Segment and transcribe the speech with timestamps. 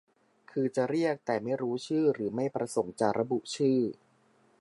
[0.51, 3.79] คือจะเรียกแต่ไม่รู้ชื่อหรือไม่ประสงค์จะระบุชื่อ